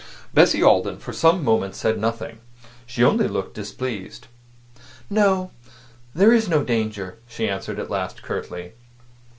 Bessie 0.33 0.63
Alden 0.63 0.97
for 0.97 1.13
some 1.13 1.43
moments 1.43 1.77
said 1.77 1.99
nothing; 1.99 2.39
she 2.87 3.03
only 3.03 3.27
looked 3.27 3.53
displeased. 3.53 4.25
"No; 5.11 5.51
there 6.15 6.33
is 6.33 6.49
no 6.49 6.63
danger," 6.63 7.19
she 7.27 7.47
answered 7.47 7.77
at 7.77 7.91
last, 7.91 8.23
curtly. 8.23 8.71